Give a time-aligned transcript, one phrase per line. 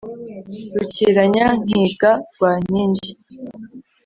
[0.77, 3.11] rukiranya-nkiga rwa nkingi